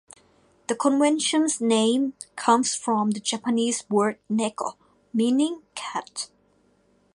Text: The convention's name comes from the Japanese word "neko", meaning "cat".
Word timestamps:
The 0.65 0.73
convention's 0.75 1.61
name 1.61 2.15
comes 2.35 2.73
from 2.73 3.11
the 3.11 3.19
Japanese 3.19 3.87
word 3.87 4.17
"neko", 4.31 4.73
meaning 5.13 5.61
"cat". 5.75 6.31